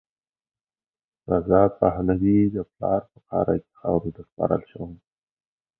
[1.31, 4.97] رضا پهلوي د پلار په قاره کې خاورو ته سپارل شوی.